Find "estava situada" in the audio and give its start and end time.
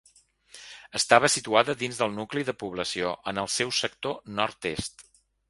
0.99-1.75